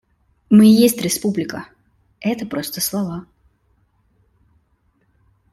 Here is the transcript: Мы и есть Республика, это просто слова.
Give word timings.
Мы 0.49 0.65
и 0.67 0.71
есть 0.71 0.99
Республика, 0.99 1.67
это 2.21 2.47
просто 2.47 2.81
слова. 2.81 3.27